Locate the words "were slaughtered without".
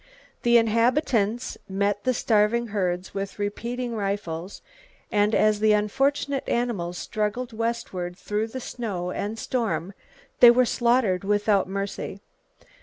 10.49-11.69